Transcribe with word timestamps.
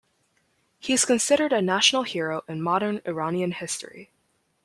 He 0.79 0.93
is 0.93 1.05
considered 1.05 1.53
a 1.53 1.61
national 1.61 2.01
hero 2.01 2.41
in 2.49 2.63
modern 2.63 3.03
Iranian 3.05 3.51
history. 3.51 4.09